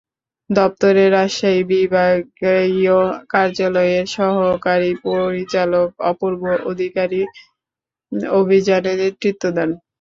দপ্তরের 0.49 1.09
রাজশাহী 1.11 1.61
বিভাগীয় 1.71 2.97
কার্যালয়ের 3.29 4.05
সহকারী 4.15 4.91
পরিচালক 5.05 5.89
অপূর্ব 6.11 6.41
অধিকারী 6.71 7.21
অভিযানে 8.33 8.91
নেতৃত্ব 9.01 9.43
দেন। 9.57 9.69